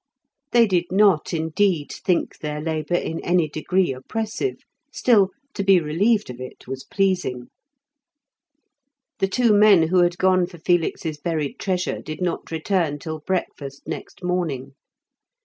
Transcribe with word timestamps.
They 0.51 0.65
did 0.65 0.85
not, 0.91 1.31
indeed, 1.31 1.91
think 1.91 2.39
their 2.39 2.59
labour 2.59 2.95
in 2.95 3.19
any 3.19 3.47
degree 3.47 3.93
oppressive; 3.93 4.57
still, 4.91 5.29
to 5.53 5.63
be 5.63 5.79
relieved 5.79 6.31
of 6.31 6.39
it 6.41 6.67
was 6.67 6.83
pleasing. 6.83 7.49
The 9.19 9.27
two 9.27 9.53
men 9.53 9.89
who 9.89 9.97
had 9.99 10.17
gone 10.17 10.47
for 10.47 10.57
Felix's 10.57 11.19
buried 11.19 11.59
treasure 11.59 12.01
did 12.01 12.19
not 12.19 12.49
return 12.49 12.97
till 12.97 13.19
breakfast 13.19 13.83
next 13.85 14.23
morning. 14.23 14.73